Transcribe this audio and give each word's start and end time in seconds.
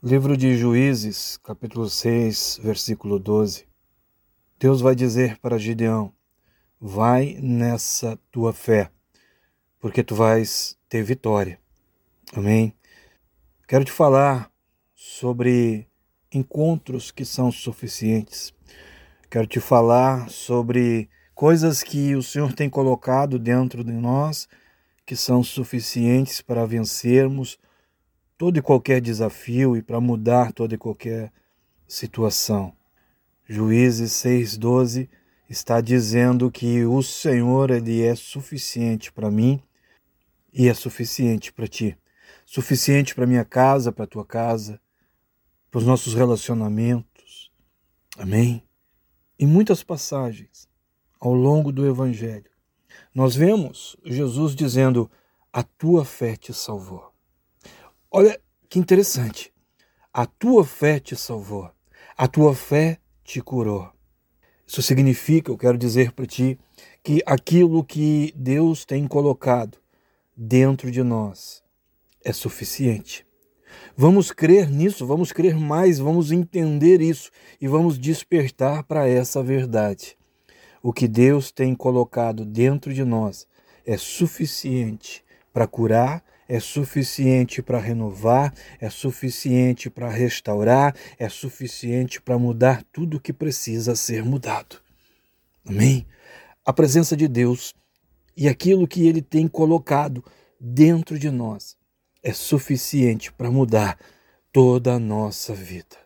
Livro 0.00 0.36
de 0.36 0.56
Juízes, 0.56 1.38
capítulo 1.38 1.90
6, 1.90 2.60
versículo 2.62 3.18
12. 3.18 3.66
Deus 4.56 4.80
vai 4.80 4.94
dizer 4.94 5.36
para 5.38 5.58
Gideão: 5.58 6.12
Vai 6.80 7.36
nessa 7.42 8.16
tua 8.30 8.52
fé, 8.52 8.92
porque 9.80 10.04
tu 10.04 10.14
vais 10.14 10.78
ter 10.88 11.02
vitória. 11.02 11.58
Amém? 12.32 12.72
Quero 13.66 13.84
te 13.84 13.90
falar 13.90 14.52
sobre 14.94 15.88
encontros 16.32 17.10
que 17.10 17.24
são 17.24 17.50
suficientes. 17.50 18.54
Quero 19.28 19.48
te 19.48 19.58
falar 19.58 20.30
sobre 20.30 21.10
coisas 21.34 21.82
que 21.82 22.14
o 22.14 22.22
Senhor 22.22 22.52
tem 22.52 22.70
colocado 22.70 23.36
dentro 23.36 23.82
de 23.82 23.90
nós 23.90 24.48
que 25.04 25.16
são 25.16 25.42
suficientes 25.42 26.40
para 26.40 26.64
vencermos 26.64 27.58
todo 28.38 28.56
e 28.56 28.62
qualquer 28.62 29.00
desafio 29.00 29.76
e 29.76 29.82
para 29.82 30.00
mudar 30.00 30.52
toda 30.52 30.76
e 30.76 30.78
qualquer 30.78 31.32
situação. 31.88 32.72
Juízes 33.44 34.12
6:12 34.12 35.10
está 35.50 35.80
dizendo 35.80 36.50
que 36.50 36.84
o 36.84 37.02
Senhor 37.02 37.70
ele 37.70 38.00
é 38.00 38.14
suficiente 38.14 39.10
para 39.10 39.28
mim 39.28 39.60
e 40.52 40.68
é 40.68 40.74
suficiente 40.74 41.52
para 41.52 41.66
ti. 41.66 41.98
Suficiente 42.46 43.14
para 43.14 43.26
minha 43.26 43.44
casa, 43.44 43.90
para 43.90 44.06
tua 44.06 44.24
casa, 44.24 44.80
para 45.70 45.78
os 45.78 45.84
nossos 45.84 46.14
relacionamentos. 46.14 47.50
Amém. 48.16 48.62
Em 49.38 49.46
muitas 49.46 49.82
passagens 49.82 50.68
ao 51.20 51.34
longo 51.34 51.72
do 51.72 51.86
evangelho, 51.86 52.50
nós 53.12 53.34
vemos 53.34 53.96
Jesus 54.04 54.54
dizendo: 54.54 55.10
"A 55.52 55.64
tua 55.64 56.04
fé 56.04 56.36
te 56.36 56.54
salvou". 56.54 57.07
Olha 58.10 58.40
que 58.70 58.78
interessante. 58.78 59.52
A 60.12 60.24
tua 60.24 60.64
fé 60.64 60.98
te 60.98 61.14
salvou. 61.14 61.70
A 62.16 62.26
tua 62.26 62.54
fé 62.54 62.98
te 63.22 63.42
curou. 63.42 63.90
Isso 64.66 64.80
significa, 64.80 65.50
eu 65.50 65.58
quero 65.58 65.76
dizer 65.76 66.12
para 66.12 66.26
ti, 66.26 66.58
que 67.02 67.22
aquilo 67.26 67.84
que 67.84 68.32
Deus 68.34 68.86
tem 68.86 69.06
colocado 69.06 69.76
dentro 70.34 70.90
de 70.90 71.02
nós 71.02 71.62
é 72.24 72.32
suficiente. 72.32 73.26
Vamos 73.94 74.32
crer 74.32 74.70
nisso, 74.70 75.06
vamos 75.06 75.30
crer 75.30 75.56
mais, 75.56 75.98
vamos 75.98 76.32
entender 76.32 77.02
isso 77.02 77.30
e 77.60 77.68
vamos 77.68 77.98
despertar 77.98 78.84
para 78.84 79.06
essa 79.06 79.42
verdade. 79.42 80.16
O 80.82 80.94
que 80.94 81.06
Deus 81.06 81.52
tem 81.52 81.74
colocado 81.74 82.46
dentro 82.46 82.94
de 82.94 83.04
nós 83.04 83.46
é 83.84 83.98
suficiente 83.98 85.22
para 85.52 85.66
curar, 85.66 86.24
é 86.48 86.58
suficiente 86.58 87.60
para 87.60 87.78
renovar, 87.78 88.54
é 88.80 88.88
suficiente 88.88 89.90
para 89.90 90.08
restaurar, 90.08 90.96
é 91.18 91.28
suficiente 91.28 92.22
para 92.22 92.38
mudar 92.38 92.82
tudo 92.90 93.18
o 93.18 93.20
que 93.20 93.34
precisa 93.34 93.94
ser 93.94 94.24
mudado. 94.24 94.80
Amém? 95.66 96.06
A 96.64 96.72
presença 96.72 97.14
de 97.14 97.28
Deus 97.28 97.74
e 98.34 98.48
aquilo 98.48 98.88
que 98.88 99.06
Ele 99.06 99.20
tem 99.20 99.46
colocado 99.46 100.24
dentro 100.58 101.18
de 101.18 101.30
nós 101.30 101.76
é 102.22 102.32
suficiente 102.32 103.30
para 103.30 103.50
mudar 103.50 103.98
toda 104.50 104.94
a 104.94 104.98
nossa 104.98 105.54
vida. 105.54 105.96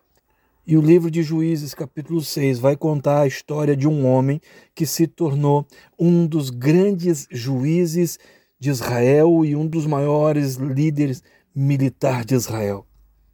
E 0.66 0.76
o 0.76 0.80
livro 0.80 1.10
de 1.10 1.22
Juízes, 1.22 1.74
capítulo 1.74 2.20
6, 2.20 2.58
vai 2.58 2.76
contar 2.76 3.22
a 3.22 3.26
história 3.26 3.76
de 3.76 3.88
um 3.88 4.06
homem 4.06 4.40
que 4.74 4.86
se 4.86 5.06
tornou 5.06 5.66
um 5.98 6.26
dos 6.26 6.50
grandes 6.50 7.26
juízes 7.30 8.18
de 8.62 8.70
Israel 8.70 9.44
e 9.44 9.56
um 9.56 9.66
dos 9.66 9.86
maiores 9.86 10.54
líderes 10.54 11.20
militares 11.52 12.26
de 12.26 12.36
Israel. 12.36 12.86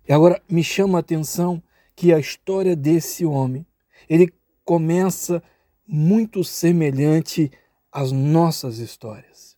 E 0.09 0.11
agora 0.11 0.41
me 0.49 0.65
chama 0.65 0.97
a 0.97 1.01
atenção 1.01 1.63
que 1.95 2.15
a 2.15 2.19
história 2.19 2.75
desse 2.75 3.27
homem, 3.27 3.67
ele 4.09 4.33
começa 4.65 5.43
muito 5.87 6.43
semelhante 6.43 7.53
às 7.93 8.11
nossas 8.11 8.79
histórias. 8.79 9.55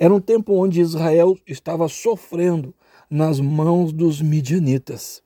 Era 0.00 0.12
um 0.12 0.20
tempo 0.20 0.52
onde 0.52 0.80
Israel 0.80 1.38
estava 1.46 1.88
sofrendo 1.88 2.74
nas 3.08 3.38
mãos 3.38 3.92
dos 3.92 4.20
midianitas. 4.20 5.22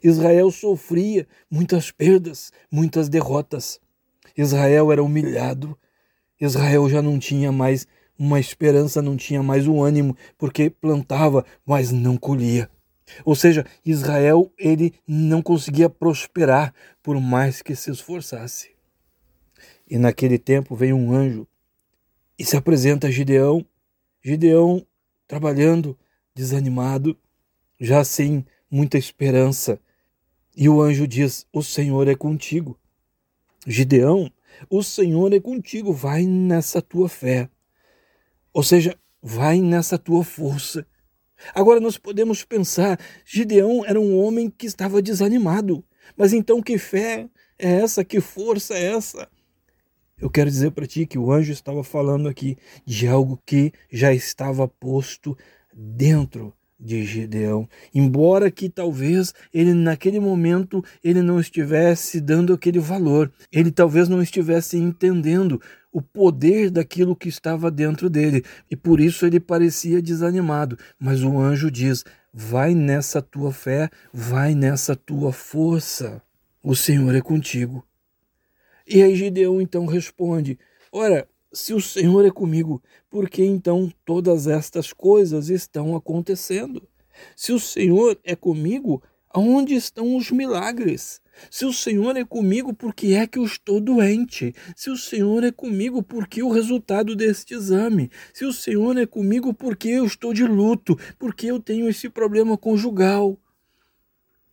Israel 0.00 0.48
sofria 0.52 1.26
muitas 1.50 1.90
perdas, 1.90 2.52
muitas 2.70 3.08
derrotas. 3.08 3.80
Israel 4.36 4.92
era 4.92 5.02
humilhado. 5.02 5.76
Israel 6.40 6.88
já 6.88 7.02
não 7.02 7.18
tinha 7.18 7.50
mais 7.50 7.84
uma 8.18 8.38
esperança, 8.38 9.02
não 9.02 9.16
tinha 9.16 9.42
mais 9.42 9.66
o 9.66 9.82
ânimo, 9.82 10.16
porque 10.38 10.70
plantava, 10.70 11.44
mas 11.66 11.90
não 11.90 12.16
colhia. 12.16 12.70
Ou 13.24 13.34
seja, 13.34 13.66
Israel 13.84 14.50
ele 14.58 14.94
não 15.06 15.42
conseguia 15.42 15.90
prosperar 15.90 16.74
por 17.02 17.20
mais 17.20 17.60
que 17.60 17.74
se 17.74 17.90
esforçasse. 17.90 18.70
E 19.88 19.98
naquele 19.98 20.38
tempo 20.38 20.74
veio 20.74 20.96
um 20.96 21.12
anjo 21.12 21.46
e 22.38 22.44
se 22.44 22.56
apresenta 22.56 23.08
a 23.08 23.10
Gideão. 23.10 23.64
Gideão 24.22 24.84
trabalhando, 25.26 25.98
desanimado, 26.34 27.16
já 27.78 28.02
sem 28.04 28.44
muita 28.70 28.96
esperança. 28.96 29.78
E 30.56 30.68
o 30.68 30.80
anjo 30.80 31.06
diz: 31.06 31.46
O 31.52 31.62
Senhor 31.62 32.08
é 32.08 32.14
contigo. 32.14 32.78
Gideão, 33.66 34.30
o 34.70 34.82
Senhor 34.82 35.32
é 35.32 35.40
contigo, 35.40 35.92
vai 35.92 36.24
nessa 36.24 36.80
tua 36.80 37.08
fé. 37.08 37.48
Ou 38.54 38.62
seja, 38.62 38.96
vai 39.20 39.60
nessa 39.60 39.98
tua 39.98 40.22
força. 40.22 40.86
Agora 41.52 41.80
nós 41.80 41.98
podemos 41.98 42.44
pensar: 42.44 42.98
Gideão 43.26 43.84
era 43.84 44.00
um 44.00 44.16
homem 44.16 44.48
que 44.48 44.64
estava 44.64 45.02
desanimado. 45.02 45.84
Mas 46.16 46.32
então 46.32 46.62
que 46.62 46.78
fé 46.78 47.28
é 47.58 47.80
essa? 47.80 48.04
Que 48.04 48.20
força 48.20 48.74
é 48.74 48.94
essa? 48.94 49.28
Eu 50.16 50.30
quero 50.30 50.48
dizer 50.48 50.70
para 50.70 50.86
ti 50.86 51.04
que 51.04 51.18
o 51.18 51.32
anjo 51.32 51.52
estava 51.52 51.82
falando 51.82 52.28
aqui 52.28 52.56
de 52.86 53.08
algo 53.08 53.42
que 53.44 53.72
já 53.90 54.14
estava 54.14 54.68
posto 54.68 55.36
dentro 55.74 56.54
de 56.78 57.04
Gideão, 57.04 57.68
embora 57.94 58.50
que 58.50 58.68
talvez 58.68 59.32
ele 59.52 59.72
naquele 59.72 60.18
momento 60.18 60.84
ele 61.02 61.22
não 61.22 61.38
estivesse 61.40 62.20
dando 62.20 62.52
aquele 62.52 62.78
valor, 62.78 63.32
ele 63.52 63.70
talvez 63.70 64.08
não 64.08 64.20
estivesse 64.20 64.76
entendendo 64.76 65.60
o 65.92 66.02
poder 66.02 66.70
daquilo 66.70 67.14
que 67.14 67.28
estava 67.28 67.70
dentro 67.70 68.10
dele, 68.10 68.44
e 68.70 68.76
por 68.76 69.00
isso 69.00 69.24
ele 69.24 69.38
parecia 69.38 70.02
desanimado, 70.02 70.76
mas 70.98 71.22
o 71.22 71.38
anjo 71.38 71.70
diz: 71.70 72.04
"Vai 72.32 72.74
nessa 72.74 73.22
tua 73.22 73.52
fé, 73.52 73.88
vai 74.12 74.54
nessa 74.54 74.96
tua 74.96 75.32
força. 75.32 76.20
O 76.62 76.74
Senhor 76.74 77.14
é 77.14 77.20
contigo." 77.20 77.86
E 78.86 79.02
aí 79.02 79.14
Gideão 79.14 79.60
então 79.60 79.86
responde: 79.86 80.58
Ora, 80.92 81.26
se 81.54 81.72
o 81.72 81.80
Senhor 81.80 82.26
é 82.26 82.30
comigo, 82.30 82.82
por 83.08 83.30
que 83.30 83.44
então 83.44 83.90
todas 84.04 84.46
estas 84.48 84.92
coisas 84.92 85.48
estão 85.48 85.94
acontecendo? 85.94 86.86
Se 87.36 87.52
o 87.52 87.60
Senhor 87.60 88.18
é 88.24 88.34
comigo, 88.34 89.00
aonde 89.30 89.74
estão 89.74 90.16
os 90.16 90.32
milagres? 90.32 91.22
Se 91.50 91.64
o 91.64 91.72
Senhor 91.72 92.16
é 92.16 92.24
comigo, 92.24 92.74
por 92.74 92.92
que 92.92 93.14
é 93.14 93.26
que 93.26 93.38
eu 93.38 93.44
estou 93.44 93.80
doente? 93.80 94.54
Se 94.76 94.90
o 94.90 94.96
Senhor 94.96 95.44
é 95.44 95.52
comigo, 95.52 96.02
por 96.02 96.26
que 96.26 96.42
o 96.42 96.50
resultado 96.50 97.14
deste 97.14 97.54
exame? 97.54 98.10
Se 98.32 98.44
o 98.44 98.52
Senhor 98.52 98.96
é 98.98 99.06
comigo, 99.06 99.54
por 99.54 99.76
que 99.76 99.90
eu 99.90 100.04
estou 100.04 100.34
de 100.34 100.44
luto? 100.44 100.98
Por 101.18 101.34
que 101.34 101.46
eu 101.46 101.60
tenho 101.60 101.88
esse 101.88 102.08
problema 102.08 102.58
conjugal? 102.58 103.38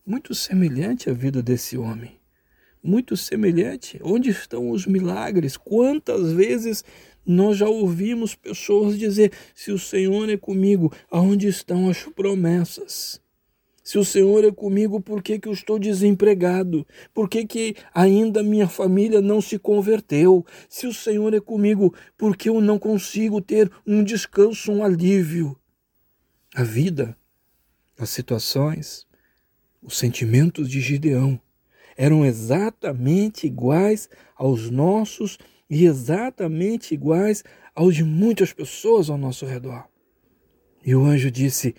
Muito 0.06 0.34
semelhante 0.34 1.09
à 1.09 1.13
vida 1.13 1.41
desse 1.41 1.78
homem 1.78 2.21
muito 2.84 3.16
semelhante. 3.16 4.00
Onde 4.03 4.30
estão 4.30 4.69
os 4.69 4.86
milagres? 4.86 5.58
Quantas 5.58 6.31
vezes 6.31 6.84
nós 7.25 7.58
já 7.58 7.68
ouvimos 7.68 8.36
pessoas 8.36 8.97
dizer: 8.97 9.31
se 9.53 9.72
o 9.72 9.80
Senhor 9.80 10.30
é 10.30 10.38
comigo, 10.38 10.91
aonde 11.09 11.47
estão 11.47 11.90
as 11.90 12.03
promessas? 12.03 13.22
Se 13.84 13.97
o 13.97 14.06
Senhor 14.06 14.46
é 14.46 14.52
comigo, 14.52 15.02
por 15.02 15.23
que, 15.23 15.40
que 15.40 15.47
eu 15.47 15.53
estou 15.53 15.79
desempregado? 15.79 16.85
Por 17.14 17.28
que, 17.28 17.46
que 17.46 17.76
ainda 17.94 18.44
minha 18.44 18.67
família 18.67 19.20
não 19.22 19.41
se 19.41 19.58
converteu? 19.58 20.46
Se 20.70 20.85
o 20.85 20.94
Senhor 20.94 21.34
é 21.34 21.40
comigo, 21.40 21.94
por 22.16 22.38
que 22.38 22.47
eu 22.47 22.61
não 22.61 22.78
consigo 22.78 23.41
ter 23.41 23.72
um 23.85 24.03
descanso, 24.03 24.72
um 24.72 24.84
alívio? 24.84 25.58
A 26.53 26.64
vida, 26.64 27.17
as 27.97 28.11
situações, 28.11 29.08
os 29.82 29.97
sentimentos 29.97 30.70
de 30.70 30.79
Gideão 30.79 31.41
eram 32.02 32.26
exatamente 32.26 33.46
iguais 33.46 34.09
aos 34.36 34.72
nossos 34.72 35.38
e 35.70 35.86
exatamente 35.86 36.96
iguais 36.96 37.44
aos 37.76 37.96
de 37.96 38.03
muitas 38.03 38.52
pessoas 38.52 39.08
ao 39.08 39.20
nosso 39.20 39.46
redor. 39.46 39.88
E 40.84 40.96
o 40.96 41.03
anjo 41.06 41.30
disse: 41.30 41.76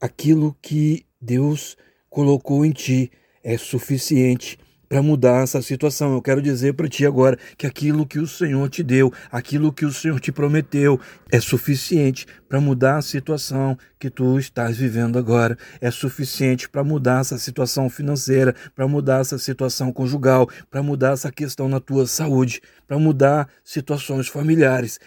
Aquilo 0.00 0.56
que 0.62 1.04
Deus 1.20 1.76
colocou 2.08 2.64
em 2.64 2.70
ti 2.70 3.12
é 3.44 3.58
suficiente 3.58 4.58
para 4.90 5.00
mudar 5.00 5.44
essa 5.44 5.62
situação. 5.62 6.12
Eu 6.12 6.20
quero 6.20 6.42
dizer 6.42 6.74
para 6.74 6.88
ti 6.88 7.06
agora 7.06 7.38
que 7.56 7.64
aquilo 7.64 8.04
que 8.04 8.18
o 8.18 8.26
Senhor 8.26 8.68
te 8.68 8.82
deu, 8.82 9.12
aquilo 9.30 9.72
que 9.72 9.86
o 9.86 9.92
Senhor 9.92 10.18
te 10.18 10.32
prometeu, 10.32 11.00
é 11.30 11.38
suficiente 11.38 12.26
para 12.48 12.60
mudar 12.60 12.96
a 12.96 13.02
situação 13.02 13.78
que 14.00 14.10
tu 14.10 14.36
estás 14.36 14.76
vivendo 14.76 15.16
agora. 15.16 15.56
É 15.80 15.92
suficiente 15.92 16.68
para 16.68 16.82
mudar 16.82 17.20
essa 17.20 17.38
situação 17.38 17.88
financeira, 17.88 18.52
para 18.74 18.88
mudar 18.88 19.20
essa 19.20 19.38
situação 19.38 19.92
conjugal, 19.92 20.48
para 20.68 20.82
mudar 20.82 21.12
essa 21.12 21.30
questão 21.30 21.68
na 21.68 21.78
tua 21.78 22.04
saúde, 22.08 22.60
para 22.88 22.98
mudar 22.98 23.48
situações 23.62 24.26
familiares. 24.26 24.98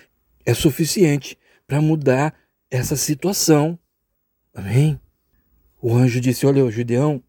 É 0.46 0.54
suficiente 0.54 1.38
para 1.68 1.82
mudar 1.82 2.34
essa 2.72 2.96
situação. 2.96 3.78
Amém? 4.54 4.98
O 5.82 5.94
anjo 5.94 6.22
disse: 6.22 6.46
Olha, 6.46 6.72
Gideão, 6.72 7.22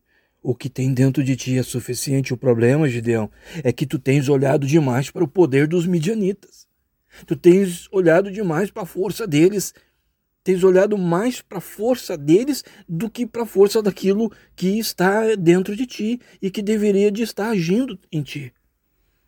o 0.44 0.54
que 0.54 0.68
tem 0.68 0.92
dentro 0.92 1.24
de 1.24 1.34
ti 1.34 1.56
é 1.56 1.62
suficiente. 1.62 2.34
O 2.34 2.36
problema, 2.36 2.86
Gideão, 2.86 3.30
é 3.64 3.72
que 3.72 3.86
tu 3.86 3.98
tens 3.98 4.28
olhado 4.28 4.66
demais 4.66 5.10
para 5.10 5.24
o 5.24 5.28
poder 5.28 5.66
dos 5.66 5.86
midianitas. 5.86 6.68
Tu 7.26 7.34
tens 7.34 7.88
olhado 7.90 8.30
demais 8.30 8.70
para 8.70 8.82
a 8.82 8.86
força 8.86 9.26
deles. 9.26 9.72
Tens 10.44 10.62
olhado 10.62 10.98
mais 10.98 11.40
para 11.40 11.58
a 11.58 11.62
força 11.62 12.18
deles 12.18 12.62
do 12.86 13.08
que 13.08 13.26
para 13.26 13.44
a 13.44 13.46
força 13.46 13.82
daquilo 13.82 14.30
que 14.54 14.78
está 14.78 15.34
dentro 15.34 15.74
de 15.74 15.86
ti 15.86 16.20
e 16.42 16.50
que 16.50 16.60
deveria 16.60 17.10
de 17.10 17.22
estar 17.22 17.48
agindo 17.48 17.98
em 18.12 18.22
ti. 18.22 18.52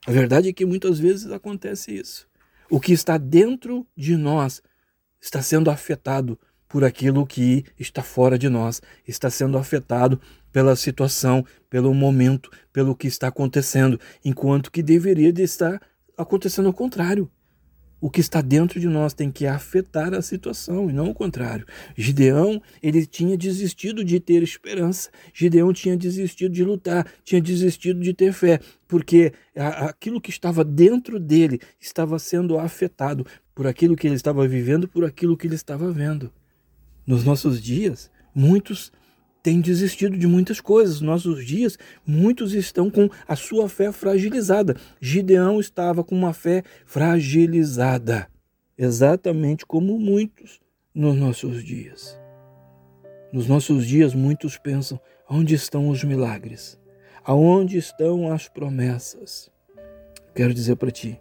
A 0.07 0.13
verdade 0.13 0.51
é 0.51 0.53
que 0.53 0.67
muitas 0.67 0.99
vezes 0.99 1.33
acontece 1.33 1.95
isso. 1.95 2.29
O 2.69 2.79
que 2.79 2.93
está 2.93 3.17
dentro 3.17 3.87
de 3.97 4.19
nós 4.19 4.61
está 5.19 5.41
sendo 5.41 5.71
afetado 5.71 6.39
por 6.69 6.85
aquilo 6.85 7.27
que 7.27 7.65
está 7.79 8.03
fora 8.03 8.39
de 8.39 8.49
nós, 8.49 8.83
está 9.07 9.31
sendo 9.31 9.57
afetado 9.57 10.21
pela 10.57 10.75
situação, 10.75 11.45
pelo 11.69 11.93
momento, 11.93 12.51
pelo 12.73 12.97
que 12.97 13.07
está 13.07 13.29
acontecendo, 13.29 14.01
enquanto 14.25 14.73
que 14.73 14.83
deveria 14.83 15.31
de 15.31 15.43
estar 15.43 15.79
acontecendo 16.17 16.65
ao 16.65 16.73
contrário. 16.73 17.31
O 18.01 18.09
que 18.09 18.23
está 18.23 18.41
dentro 18.41 18.81
de 18.81 18.89
nós 18.89 19.13
tem 19.13 19.31
que 19.31 19.47
afetar 19.47 20.15
a 20.15 20.23
situação 20.23 20.89
e 20.89 20.95
não 20.95 21.11
o 21.11 21.15
contrário. 21.15 21.67
Gideão, 21.95 22.63
ele 22.83 23.05
tinha 23.05 23.37
desistido 23.37 24.03
de 24.03 24.19
ter 24.19 24.43
esperança. 24.43 25.11
Gideão 25.35 25.75
tinha 25.75 25.95
desistido 25.95 26.55
de 26.55 26.65
lutar, 26.65 27.07
tinha 27.23 27.43
desistido 27.43 28.01
de 28.01 28.15
ter 28.15 28.33
fé, 28.33 28.59
porque 28.89 29.35
aquilo 29.55 30.23
que 30.23 30.31
estava 30.31 30.65
dentro 30.65 31.21
dele 31.21 31.61
estava 31.79 32.19
sendo 32.19 32.59
afetado 32.59 33.27
por 33.55 33.67
aquilo 33.67 33.95
que 33.95 34.07
ele 34.07 34.17
estava 34.17 34.49
vivendo, 34.49 34.89
por 34.89 35.05
aquilo 35.05 35.37
que 35.37 35.47
ele 35.47 35.55
estava 35.55 35.93
vendo. 35.93 36.33
Nos 37.07 37.25
nossos 37.25 37.61
dias, 37.61 38.11
muitos 38.35 38.91
têm 39.47 39.61
desistido 39.61 40.19
de 40.19 40.27
muitas 40.27 40.61
coisas. 40.61 41.01
Nos 41.01 41.25
nossos 41.25 41.47
dias, 41.47 41.79
muitos 42.05 42.53
estão 42.53 42.91
com 42.91 43.09
a 43.29 43.37
sua 43.37 43.69
fé 43.69 43.93
fragilizada. 43.93 44.75
Gideão 45.01 45.61
estava 45.61 46.03
com 46.03 46.17
uma 46.17 46.33
fé 46.33 46.65
fragilizada, 46.85 48.27
exatamente 48.77 49.65
como 49.65 50.01
muitos 50.01 50.61
nos 50.93 51.15
nossos 51.15 51.63
dias. 51.63 52.19
Nos 53.33 53.47
nossos 53.47 53.87
dias, 53.87 54.15
muitos 54.15 54.59
pensam: 54.59 54.99
onde 55.31 55.55
estão 55.55 55.91
os 55.91 56.03
milagres? 56.03 56.77
Aonde 57.25 57.79
estão 57.79 58.33
as 58.33 58.49
promessas? 58.49 59.49
Quero 60.35 60.53
dizer 60.53 60.75
para 60.75 60.91
ti, 60.91 61.21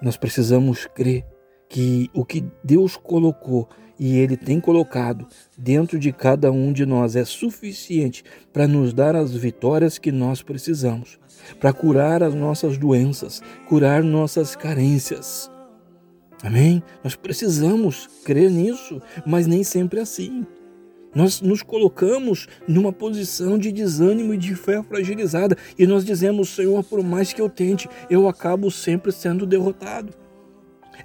nós 0.00 0.16
precisamos 0.16 0.86
crer 0.86 1.26
que 1.68 2.08
o 2.14 2.24
que 2.24 2.44
Deus 2.62 2.96
colocou 2.96 3.68
e 3.98 4.16
Ele 4.18 4.36
tem 4.36 4.60
colocado 4.60 5.26
dentro 5.56 5.98
de 5.98 6.12
cada 6.12 6.52
um 6.52 6.72
de 6.72 6.86
nós 6.86 7.16
é 7.16 7.24
suficiente 7.24 8.22
para 8.52 8.68
nos 8.68 8.92
dar 8.92 9.16
as 9.16 9.34
vitórias 9.34 9.98
que 9.98 10.12
nós 10.12 10.42
precisamos, 10.42 11.18
para 11.58 11.72
curar 11.72 12.22
as 12.22 12.34
nossas 12.34 12.78
doenças, 12.78 13.42
curar 13.66 14.02
nossas 14.02 14.54
carências. 14.54 15.50
Amém? 16.42 16.82
Nós 17.02 17.16
precisamos 17.16 18.08
crer 18.24 18.50
nisso, 18.50 19.02
mas 19.26 19.46
nem 19.46 19.64
sempre 19.64 19.98
é 19.98 20.02
assim. 20.02 20.46
Nós 21.14 21.40
nos 21.40 21.62
colocamos 21.62 22.46
numa 22.68 22.92
posição 22.92 23.58
de 23.58 23.72
desânimo 23.72 24.34
e 24.34 24.36
de 24.36 24.54
fé 24.54 24.82
fragilizada 24.82 25.56
e 25.76 25.86
nós 25.86 26.04
dizemos, 26.04 26.50
Senhor, 26.50 26.84
por 26.84 27.02
mais 27.02 27.32
que 27.32 27.40
eu 27.40 27.48
tente, 27.48 27.88
eu 28.10 28.28
acabo 28.28 28.70
sempre 28.70 29.10
sendo 29.10 29.46
derrotado. 29.46 30.27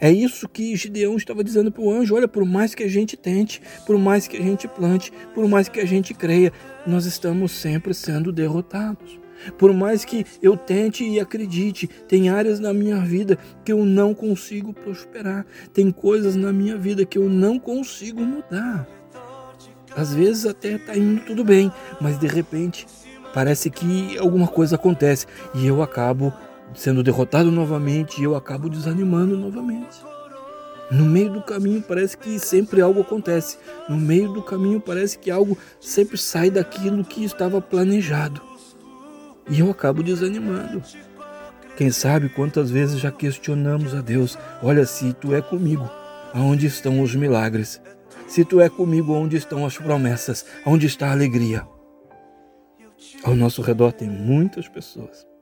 É 0.04 0.12
isso 0.12 0.50
que 0.50 0.76
Gideão 0.76 1.16
estava 1.16 1.42
dizendo 1.46 1.72
para 1.72 1.82
o 1.82 1.90
anjo: 1.90 2.14
olha, 2.14 2.28
por 2.28 2.44
mais 2.44 2.76
que 2.76 2.84
a 2.84 2.90
gente 2.90 3.16
tente, 3.16 3.62
por 3.86 3.98
mais 3.98 4.28
que 4.28 4.36
a 4.36 4.42
gente 4.42 4.68
plante, 4.68 5.14
por 5.34 5.48
mais 5.48 5.70
que 5.70 5.80
a 5.80 5.86
gente 5.86 6.14
creia, 6.14 6.52
nós 6.86 7.06
estamos 7.06 7.54
sempre 7.54 7.94
sendo 7.94 8.30
derrotados. 8.30 9.18
Por 9.58 9.72
mais 9.74 10.04
que 10.04 10.26
eu 10.42 10.58
tente 10.58 11.06
e 11.06 11.22
acredite, 11.22 11.88
tem 12.06 12.28
áreas 12.28 12.60
na 12.60 12.74
minha 12.74 12.98
vida 13.00 13.38
que 13.64 13.72
eu 13.72 13.86
não 13.86 14.14
consigo 14.14 14.74
prosperar, 14.74 15.46
tem 15.74 15.90
coisas 15.90 16.36
na 16.36 16.52
minha 16.52 16.78
vida 16.78 17.06
que 17.06 17.18
eu 17.18 17.30
não 17.30 17.58
consigo 17.58 18.20
mudar. 18.26 18.86
Às 19.96 20.14
vezes 20.14 20.46
até 20.46 20.74
está 20.74 20.98
indo 20.98 21.22
tudo 21.22 21.46
bem, 21.46 21.72
mas 22.02 22.20
de 22.20 22.28
repente 22.28 22.86
parece 23.34 23.70
que 23.70 24.18
alguma 24.18 24.50
coisa 24.50 24.76
acontece 24.76 25.28
e 25.56 25.66
eu 25.66 25.82
acabo 25.82 26.34
sendo 26.76 27.04
derrotado 27.04 27.52
novamente 27.52 28.20
e 28.20 28.24
eu 28.24 28.36
acabo 28.36 28.70
desanimando 28.70 29.38
novamente. 29.38 30.00
No 30.92 31.06
meio 31.06 31.32
do 31.32 31.42
caminho 31.42 31.82
parece 31.82 32.18
que 32.18 32.38
sempre 32.40 32.82
algo 32.82 33.02
acontece. 33.02 33.58
No 33.90 33.98
meio 33.98 34.32
do 34.32 34.42
caminho 34.42 34.80
parece 34.80 35.18
que 35.18 35.32
algo 35.32 35.58
sempre 35.80 36.18
sai 36.18 36.50
daquilo 36.50 37.04
que 37.04 37.24
estava 37.24 37.62
planejado. 37.62 38.42
E 39.50 39.60
eu 39.60 39.72
acabo 39.72 40.04
desanimando. 40.04 40.82
Quem 41.76 41.90
sabe 41.90 42.30
quantas 42.30 42.70
vezes 42.70 43.00
já 43.00 43.12
questionamos 43.12 43.96
a 43.96 44.02
Deus: 44.02 44.38
olha, 44.62 44.86
se 44.86 45.14
tu 45.14 45.34
é 45.34 45.42
comigo, 45.42 45.90
aonde 46.34 46.68
estão 46.68 47.02
os 47.02 47.16
milagres? 47.16 47.82
Se 48.28 48.46
tu 48.46 48.62
é 48.62 48.70
comigo, 48.70 49.14
onde 49.14 49.36
estão 49.36 49.66
as 49.66 49.78
promessas? 49.78 50.46
Onde 50.66 50.86
está 50.86 51.08
a 51.08 51.12
alegria? 51.12 51.68
Ao 53.24 53.36
nosso 53.36 53.62
redor 53.62 53.92
tem 53.92 54.10
muitas 54.10 54.68
pessoas 54.68 55.33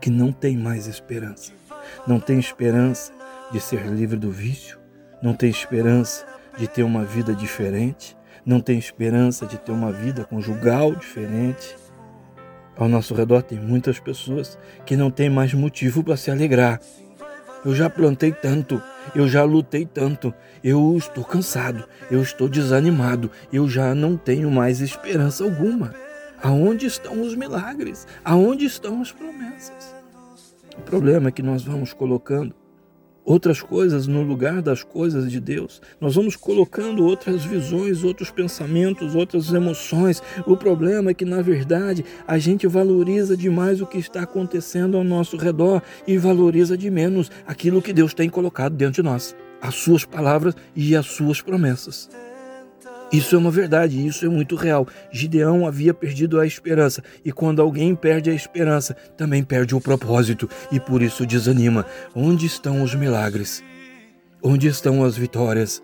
que 0.00 0.10
não 0.10 0.32
tem 0.32 0.56
mais 0.56 0.86
esperança. 0.86 1.52
Não 2.06 2.18
tem 2.18 2.38
esperança 2.38 3.12
de 3.52 3.60
ser 3.60 3.86
livre 3.86 4.16
do 4.16 4.30
vício, 4.30 4.78
não 5.22 5.34
tem 5.34 5.50
esperança 5.50 6.24
de 6.56 6.66
ter 6.68 6.82
uma 6.82 7.04
vida 7.04 7.34
diferente, 7.34 8.16
não 8.44 8.60
tem 8.60 8.78
esperança 8.78 9.46
de 9.46 9.58
ter 9.58 9.72
uma 9.72 9.92
vida 9.92 10.24
conjugal 10.24 10.94
diferente. 10.94 11.76
Ao 12.76 12.88
nosso 12.88 13.14
redor 13.14 13.42
tem 13.42 13.58
muitas 13.58 13.98
pessoas 13.98 14.58
que 14.86 14.96
não 14.96 15.10
têm 15.10 15.28
mais 15.28 15.52
motivo 15.52 16.02
para 16.02 16.16
se 16.16 16.30
alegrar. 16.30 16.80
Eu 17.62 17.74
já 17.74 17.90
plantei 17.90 18.32
tanto, 18.32 18.82
eu 19.14 19.28
já 19.28 19.44
lutei 19.44 19.84
tanto, 19.84 20.32
eu 20.64 20.96
estou 20.96 21.22
cansado, 21.22 21.84
eu 22.10 22.22
estou 22.22 22.48
desanimado, 22.48 23.30
eu 23.52 23.68
já 23.68 23.94
não 23.94 24.16
tenho 24.16 24.50
mais 24.50 24.80
esperança 24.80 25.44
alguma. 25.44 25.94
Aonde 26.42 26.86
estão 26.86 27.20
os 27.20 27.34
milagres? 27.34 28.06
Aonde 28.24 28.64
estão 28.64 29.02
as 29.02 29.12
promessas? 29.12 29.94
O 30.78 30.80
problema 30.82 31.28
é 31.28 31.32
que 31.32 31.42
nós 31.42 31.62
vamos 31.62 31.92
colocando 31.92 32.54
outras 33.22 33.60
coisas 33.60 34.06
no 34.06 34.22
lugar 34.22 34.62
das 34.62 34.82
coisas 34.82 35.30
de 35.30 35.38
Deus. 35.38 35.82
Nós 36.00 36.14
vamos 36.14 36.36
colocando 36.36 37.04
outras 37.04 37.44
visões, 37.44 38.02
outros 38.02 38.30
pensamentos, 38.30 39.14
outras 39.14 39.52
emoções. 39.52 40.22
O 40.46 40.56
problema 40.56 41.10
é 41.10 41.14
que, 41.14 41.26
na 41.26 41.42
verdade, 41.42 42.04
a 42.26 42.38
gente 42.38 42.66
valoriza 42.66 43.36
demais 43.36 43.82
o 43.82 43.86
que 43.86 43.98
está 43.98 44.22
acontecendo 44.22 44.96
ao 44.96 45.04
nosso 45.04 45.36
redor 45.36 45.82
e 46.06 46.16
valoriza 46.16 46.76
de 46.76 46.90
menos 46.90 47.30
aquilo 47.46 47.82
que 47.82 47.92
Deus 47.92 48.14
tem 48.14 48.30
colocado 48.30 48.74
dentro 48.74 49.02
de 49.02 49.02
nós, 49.02 49.36
as 49.60 49.74
suas 49.74 50.06
palavras 50.06 50.54
e 50.74 50.96
as 50.96 51.06
suas 51.06 51.42
promessas. 51.42 52.08
Isso 53.12 53.34
é 53.34 53.38
uma 53.38 53.50
verdade, 53.50 54.06
isso 54.06 54.24
é 54.24 54.28
muito 54.28 54.54
real. 54.54 54.86
Gideão 55.10 55.66
havia 55.66 55.92
perdido 55.92 56.38
a 56.38 56.46
esperança, 56.46 57.02
e 57.24 57.32
quando 57.32 57.60
alguém 57.60 57.94
perde 57.94 58.30
a 58.30 58.34
esperança, 58.34 58.94
também 59.16 59.42
perde 59.42 59.74
o 59.74 59.80
propósito, 59.80 60.48
e 60.70 60.78
por 60.78 61.02
isso 61.02 61.26
desanima. 61.26 61.84
Onde 62.14 62.46
estão 62.46 62.82
os 62.82 62.94
milagres? 62.94 63.64
Onde 64.40 64.68
estão 64.68 65.02
as 65.02 65.16
vitórias? 65.16 65.82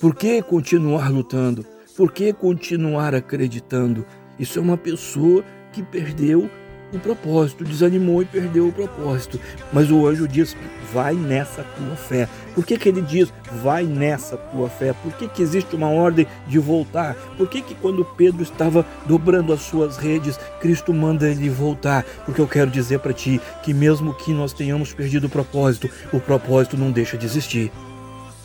Por 0.00 0.14
que 0.14 0.40
continuar 0.42 1.10
lutando? 1.10 1.66
Por 1.96 2.12
que 2.12 2.32
continuar 2.32 3.14
acreditando? 3.16 4.06
Isso 4.38 4.58
é 4.58 4.62
uma 4.62 4.76
pessoa 4.76 5.44
que 5.72 5.82
perdeu 5.82 6.48
o 6.92 6.98
propósito, 6.98 7.64
desanimou 7.64 8.22
e 8.22 8.24
perdeu 8.24 8.68
o 8.68 8.72
propósito. 8.72 9.40
Mas 9.72 9.90
o 9.90 10.06
anjo 10.06 10.26
diz: 10.26 10.56
vai 10.92 11.14
nessa 11.14 11.62
tua 11.62 11.96
fé. 11.96 12.28
Por 12.54 12.64
que, 12.64 12.76
que 12.76 12.88
ele 12.88 13.02
diz: 13.02 13.32
vai 13.62 13.84
nessa 13.84 14.36
tua 14.36 14.68
fé? 14.68 14.92
Por 14.92 15.12
que, 15.12 15.28
que 15.28 15.42
existe 15.42 15.74
uma 15.74 15.88
ordem 15.88 16.26
de 16.46 16.58
voltar? 16.58 17.14
Por 17.36 17.48
que, 17.48 17.62
que 17.62 17.74
quando 17.74 18.04
Pedro 18.04 18.42
estava 18.42 18.84
dobrando 19.06 19.52
as 19.52 19.62
suas 19.62 19.96
redes, 19.96 20.38
Cristo 20.60 20.92
manda 20.92 21.28
ele 21.28 21.48
voltar? 21.48 22.04
Porque 22.24 22.40
eu 22.40 22.48
quero 22.48 22.70
dizer 22.70 22.98
para 23.00 23.12
ti 23.12 23.40
que, 23.62 23.72
mesmo 23.72 24.14
que 24.14 24.32
nós 24.32 24.52
tenhamos 24.52 24.92
perdido 24.92 25.26
o 25.26 25.30
propósito, 25.30 25.88
o 26.12 26.20
propósito 26.20 26.76
não 26.76 26.90
deixa 26.90 27.16
de 27.16 27.26
existir. 27.26 27.72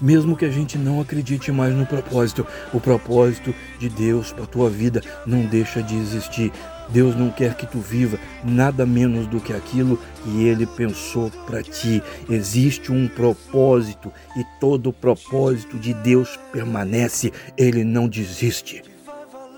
Mesmo 0.02 0.36
que 0.36 0.44
a 0.44 0.50
gente 0.50 0.78
não 0.78 1.00
acredite 1.00 1.52
mais 1.54 1.74
no 1.74 1.86
propósito, 1.86 2.46
o 2.74 2.82
propósito 2.82 3.56
de 3.80 3.88
Deus 3.88 4.34
para 4.34 4.44
a 4.44 4.48
tua 4.48 4.70
vida 4.70 5.02
não 5.26 5.46
deixa 5.46 5.82
de 5.82 5.96
existir. 5.96 6.52
Deus 6.90 7.16
não 7.16 7.30
quer 7.30 7.56
que 7.56 7.66
tu 7.66 7.80
viva 7.80 8.20
nada 8.44 8.86
menos 8.86 9.28
do 9.28 9.40
que 9.40 9.54
aquilo 9.54 10.00
que 10.24 10.46
ele 10.46 10.66
pensou 10.66 11.32
para 11.46 11.64
ti. 11.64 12.02
Existe 12.30 12.92
um 12.92 13.08
propósito 13.08 14.12
e 14.38 14.44
todo 14.60 14.90
o 14.90 14.94
propósito 14.94 15.78
de 15.78 15.94
Deus 15.94 16.40
permanece, 16.52 17.32
ele 17.58 17.84
não 17.84 18.08
desiste. 18.08 18.84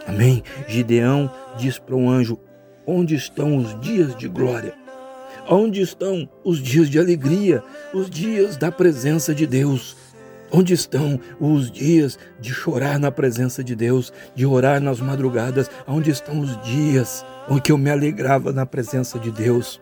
Amém? 0.07 0.41
Gideão 0.67 1.29
diz 1.57 1.77
para 1.77 1.95
o 1.95 2.09
anjo: 2.09 2.39
Onde 2.85 3.15
estão 3.15 3.57
os 3.57 3.79
dias 3.81 4.15
de 4.15 4.27
glória? 4.27 4.73
Onde 5.49 5.81
estão 5.81 6.27
os 6.43 6.61
dias 6.61 6.89
de 6.89 6.99
alegria, 6.99 7.63
os 7.93 8.09
dias 8.09 8.57
da 8.57 8.71
presença 8.71 9.33
de 9.33 9.45
Deus? 9.45 9.95
Onde 10.51 10.73
estão 10.73 11.19
os 11.39 11.69
dias 11.69 12.17
de 12.39 12.53
chorar 12.53 12.97
na 12.97 13.11
presença 13.11 13.63
de 13.63 13.75
Deus, 13.75 14.13
de 14.33 14.45
orar 14.45 14.81
nas 14.81 15.01
madrugadas? 15.01 15.69
Onde 15.85 16.09
estão 16.09 16.39
os 16.39 16.61
dias 16.61 17.25
em 17.49 17.59
que 17.59 17.71
eu 17.71 17.77
me 17.77 17.91
alegrava 17.91 18.53
na 18.53 18.65
presença 18.65 19.19
de 19.19 19.29
Deus? 19.29 19.81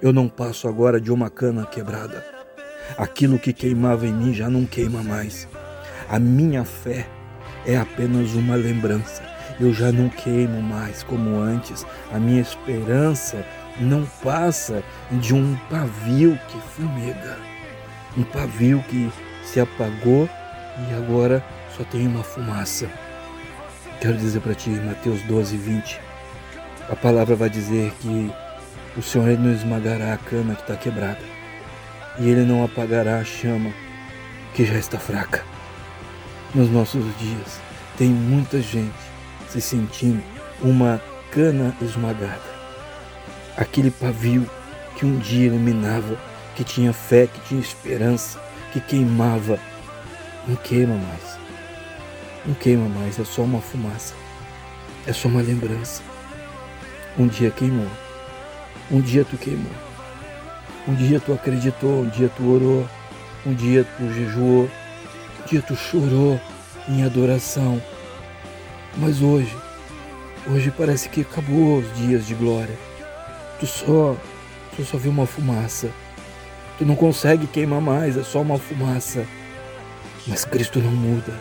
Eu 0.00 0.12
não 0.12 0.28
passo 0.28 0.66
agora 0.68 1.00
de 1.00 1.12
uma 1.12 1.28
cana 1.28 1.66
quebrada. 1.66 2.24
Aquilo 2.96 3.38
que 3.38 3.52
queimava 3.52 4.06
em 4.06 4.12
mim 4.12 4.32
já 4.32 4.48
não 4.48 4.64
queima 4.64 5.02
mais. 5.02 5.46
A 6.08 6.18
minha 6.18 6.64
fé 6.64 7.06
é 7.66 7.76
apenas 7.76 8.32
uma 8.34 8.54
lembrança. 8.54 9.22
Eu 9.60 9.72
já 9.72 9.92
não 9.92 10.08
queimo 10.08 10.62
mais 10.62 11.02
como 11.02 11.40
antes. 11.40 11.84
A 12.12 12.18
minha 12.18 12.40
esperança 12.40 13.44
não 13.78 14.06
passa 14.22 14.82
de 15.12 15.34
um 15.34 15.56
pavio 15.68 16.38
que 16.48 16.58
fumega. 16.74 17.36
Um 18.16 18.22
pavio 18.22 18.82
que 18.88 19.10
se 19.46 19.60
apagou 19.60 20.28
e 20.88 20.94
agora 20.94 21.42
só 21.76 21.84
tem 21.84 22.06
uma 22.06 22.22
fumaça. 22.22 22.90
Quero 24.00 24.18
dizer 24.18 24.40
para 24.40 24.54
ti, 24.54 24.70
Mateus 24.70 25.22
12, 25.22 25.56
20, 25.56 26.00
a 26.90 26.96
palavra 26.96 27.34
vai 27.34 27.48
dizer 27.48 27.92
que 28.00 28.30
o 28.96 29.02
Senhor 29.02 29.38
não 29.38 29.52
esmagará 29.52 30.12
a 30.12 30.18
cana 30.18 30.54
que 30.54 30.62
está 30.62 30.76
quebrada 30.76 31.20
e 32.18 32.28
Ele 32.28 32.44
não 32.44 32.64
apagará 32.64 33.18
a 33.18 33.24
chama 33.24 33.72
que 34.54 34.64
já 34.64 34.74
está 34.74 34.98
fraca. 34.98 35.44
Nos 36.54 36.70
nossos 36.70 37.04
dias, 37.18 37.60
tem 37.96 38.08
muita 38.08 38.60
gente 38.60 38.94
se 39.48 39.60
sentindo 39.60 40.22
uma 40.62 41.00
cana 41.30 41.74
esmagada. 41.80 42.56
Aquele 43.56 43.90
pavio 43.90 44.48
que 44.96 45.04
um 45.04 45.18
dia 45.18 45.46
iluminava, 45.46 46.16
que 46.54 46.64
tinha 46.64 46.92
fé, 46.92 47.26
que 47.26 47.40
tinha 47.48 47.60
esperança, 47.60 48.40
que 48.76 48.80
queimava, 48.80 49.58
não 50.46 50.54
queima 50.56 50.96
mais. 50.96 51.38
Não 52.44 52.54
queima 52.54 52.88
mais, 52.88 53.18
é 53.18 53.24
só 53.24 53.42
uma 53.42 53.60
fumaça. 53.60 54.14
É 55.06 55.12
só 55.12 55.28
uma 55.28 55.40
lembrança. 55.40 56.02
Um 57.18 57.26
dia 57.26 57.50
queimou. 57.50 57.88
Um 58.90 59.00
dia 59.00 59.24
tu 59.24 59.38
queimou. 59.38 59.72
Um 60.86 60.94
dia 60.94 61.18
tu 61.18 61.32
acreditou, 61.32 62.02
um 62.02 62.08
dia 62.08 62.30
tu 62.36 62.46
orou, 62.52 62.86
um 63.46 63.54
dia 63.54 63.84
tu 63.96 64.12
jejuou, 64.12 64.64
um 64.64 65.46
dia 65.48 65.62
tu 65.62 65.74
chorou 65.74 66.38
em 66.86 67.02
adoração. 67.02 67.82
Mas 68.98 69.22
hoje, 69.22 69.56
hoje 70.48 70.70
parece 70.70 71.08
que 71.08 71.22
acabou 71.22 71.78
os 71.78 71.94
dias 71.96 72.26
de 72.26 72.34
glória. 72.34 72.76
Tu 73.58 73.66
só, 73.66 74.14
tu 74.76 74.84
só 74.84 74.98
viu 74.98 75.10
uma 75.10 75.26
fumaça. 75.26 75.90
Tu 76.78 76.84
não 76.84 76.94
consegue 76.94 77.46
queimar 77.46 77.80
mais, 77.80 78.16
é 78.16 78.22
só 78.22 78.42
uma 78.42 78.58
fumaça. 78.58 79.24
Mas 80.26 80.44
Cristo 80.44 80.78
não 80.78 80.90
muda. 80.90 81.32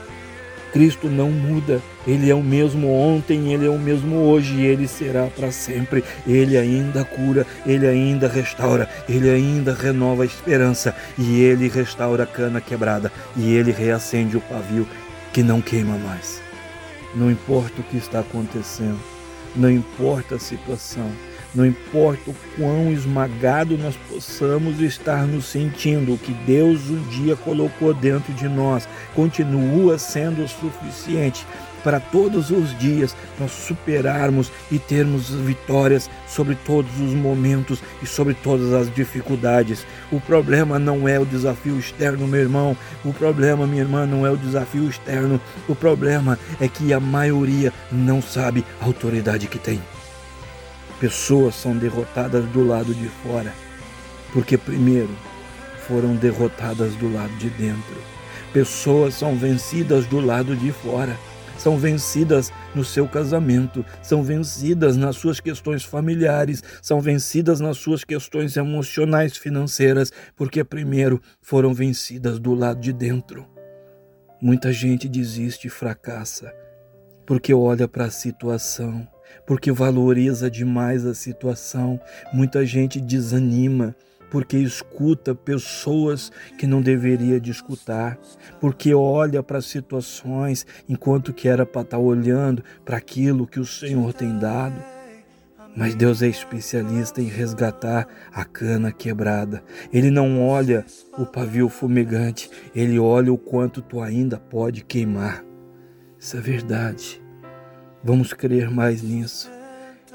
Cristo 0.72 1.08
não 1.08 1.32
muda. 1.32 1.82
Ele 2.06 2.30
é 2.30 2.36
o 2.36 2.44
mesmo 2.44 2.92
ontem, 2.92 3.54
ele 3.54 3.66
é 3.66 3.70
o 3.70 3.80
mesmo 3.80 4.18
hoje 4.18 4.54
e 4.56 4.66
ele 4.66 4.88
será 4.88 5.28
para 5.28 5.52
sempre. 5.52 6.04
Ele 6.28 6.58
ainda 6.58 7.04
cura, 7.04 7.46
ele 7.66 7.88
ainda 7.88 8.28
restaura, 8.28 8.90
ele 9.08 9.30
ainda 9.30 9.74
renova 9.74 10.24
a 10.24 10.26
esperança 10.26 10.94
e 11.18 11.42
ele 11.42 11.70
restaura 11.70 12.24
a 12.24 12.28
cana 12.28 12.62
quebrada 12.62 13.12
e 13.36 13.54
ele 13.54 13.72
reacende 13.72 14.38
o 14.38 14.42
pavio 14.42 14.88
que 15.32 15.42
não 15.42 15.62
queima 15.62 15.98
mais. 15.98 16.42
Não 17.16 17.32
importa 17.32 17.80
o 17.80 17.84
que 17.84 17.96
está 17.96 18.20
acontecendo, 18.20 19.00
não 19.56 19.72
importa 19.72 20.36
a 20.36 20.40
situação, 20.40 21.10
não 21.56 21.66
importa 21.66 22.30
o 22.30 22.36
quão 22.56 22.92
esmagado 22.92 23.78
nós 23.78 23.96
possamos 24.10 24.80
estar 24.82 25.26
nos 25.26 25.46
sentindo, 25.46 26.14
o 26.14 26.18
que 26.18 26.34
Deus 26.46 26.90
um 26.90 27.02
dia 27.10 27.36
colocou 27.36 27.94
dentro 27.94 28.34
de 28.34 28.48
nós 28.48 28.88
continua 29.16 29.98
sendo 29.98 30.48
suficiente 30.48 31.46
para 31.86 32.00
todos 32.00 32.50
os 32.50 32.76
dias 32.80 33.16
nós 33.40 33.52
superarmos 33.52 34.52
e 34.72 34.80
termos 34.80 35.30
vitórias 35.30 36.10
sobre 36.28 36.56
todos 36.66 37.00
os 37.00 37.14
momentos 37.14 37.80
e 38.02 38.08
sobre 38.08 38.34
todas 38.34 38.74
as 38.74 38.92
dificuldades. 38.92 39.86
O 40.12 40.20
problema 40.20 40.80
não 40.80 41.08
é 41.08 41.20
o 41.20 41.26
desafio 41.26 41.78
externo, 41.78 42.28
meu 42.28 42.42
irmão. 42.42 42.76
O 43.04 43.14
problema, 43.14 43.68
minha 43.68 43.84
irmã, 43.84 44.08
não 44.08 44.26
é 44.26 44.32
o 44.32 44.38
desafio 44.38 44.90
externo. 44.90 45.40
O 45.70 45.76
problema 45.76 46.40
é 46.60 46.68
que 46.68 46.92
a 46.92 47.00
maioria 47.00 47.72
não 47.92 48.20
sabe 48.20 48.66
a 48.82 48.86
autoridade 48.86 49.46
que 49.46 49.60
tem. 49.60 49.80
Pessoas 51.00 51.56
são 51.56 51.78
derrotadas 51.78 52.46
do 52.48 52.66
lado 52.66 52.94
de 52.94 53.08
fora, 53.08 53.54
porque 54.32 54.58
primeiro 54.58 55.16
foram 55.88 56.16
derrotadas 56.16 56.96
do 56.96 57.12
lado 57.12 57.34
de 57.38 57.50
dentro. 57.50 57.96
Pessoas 58.54 59.14
são 59.14 59.36
vencidas 59.36 60.06
do 60.06 60.20
lado 60.20 60.56
de 60.56 60.72
fora, 60.72 61.18
são 61.58 61.78
vencidas 61.78 62.52
no 62.74 62.84
seu 62.84 63.08
casamento, 63.08 63.86
são 64.02 64.24
vencidas 64.24 64.96
nas 64.96 65.18
suas 65.18 65.40
questões 65.40 65.84
familiares, 65.84 66.64
são 66.82 67.02
vencidas 67.02 67.60
nas 67.60 67.78
suas 67.78 68.04
questões 68.04 68.56
emocionais, 68.56 69.36
financeiras, 69.36 70.12
porque 70.36 70.64
primeiro 70.64 71.22
foram 71.42 71.74
vencidas 71.74 72.40
do 72.40 72.54
lado 72.54 72.80
de 72.80 72.94
dentro. 72.94 73.46
Muita 74.42 74.72
gente 74.72 75.08
desiste 75.10 75.68
e 75.68 75.70
fracassa 75.70 76.54
porque 77.26 77.54
olha 77.54 77.88
para 77.88 78.06
a 78.06 78.12
situação 78.12 79.08
porque 79.46 79.72
valoriza 79.72 80.50
demais 80.50 81.06
a 81.06 81.14
situação. 81.14 82.00
Muita 82.34 82.66
gente 82.66 83.00
desanima 83.00 83.96
porque 84.30 84.58
escuta 84.58 85.34
pessoas 85.34 86.32
que 86.58 86.68
não 86.68 86.82
deveria 86.82 87.40
de 87.40 87.52
escutar, 87.52 88.18
porque 88.60 88.94
olha 88.94 89.42
para 89.42 89.62
situações 89.62 90.66
enquanto 90.90 91.32
que 91.34 91.48
era 91.48 91.66
para 91.66 91.84
estar 91.84 91.98
tá 91.98 92.04
olhando 92.04 92.64
para 92.84 92.98
aquilo 92.98 93.48
que 93.48 93.60
o 93.60 93.66
Senhor 93.66 94.14
tem 94.14 94.38
dado. 94.38 94.76
Mas 95.76 95.94
Deus 95.94 96.22
é 96.22 96.28
especialista 96.28 97.22
em 97.22 97.28
resgatar 97.28 98.08
a 98.32 98.46
cana 98.46 98.92
quebrada. 98.92 99.62
Ele 99.92 100.10
não 100.10 100.42
olha 100.42 100.86
o 101.18 101.26
pavio 101.26 101.68
fumegante, 101.68 102.50
ele 102.74 102.98
olha 102.98 103.32
o 103.32 103.38
quanto 103.38 103.82
tu 103.82 104.02
ainda 104.02 104.38
pode 104.38 104.86
queimar. 104.86 105.44
Isso 106.18 106.38
é 106.38 106.40
verdade. 106.40 107.25
Vamos 108.06 108.34
crer 108.34 108.70
mais 108.70 109.02
nisso. 109.02 109.52